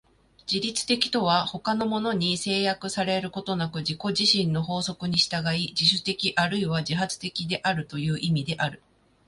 [0.51, 8.81] 自律的とは他のものに制約されることなく自己自身の法則に従い、自主的あるいは自発的であるという意味である。